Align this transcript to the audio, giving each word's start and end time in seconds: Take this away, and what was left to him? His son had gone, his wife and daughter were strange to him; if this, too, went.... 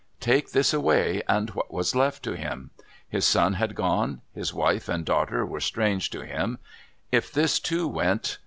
Take 0.19 0.51
this 0.51 0.73
away, 0.73 1.21
and 1.27 1.51
what 1.51 1.71
was 1.71 1.93
left 1.93 2.23
to 2.23 2.35
him? 2.35 2.71
His 3.07 3.23
son 3.23 3.53
had 3.53 3.75
gone, 3.75 4.21
his 4.33 4.51
wife 4.51 4.89
and 4.89 5.05
daughter 5.05 5.45
were 5.45 5.59
strange 5.59 6.09
to 6.09 6.25
him; 6.25 6.57
if 7.11 7.31
this, 7.31 7.59
too, 7.59 7.87
went.... 7.87 8.39